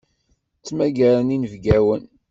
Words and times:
Ttmagaren 0.59 1.33
inebgawen. 1.35 2.03